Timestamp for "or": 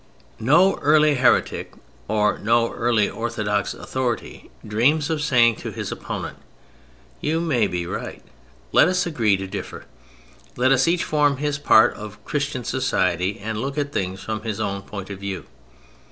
2.07-2.39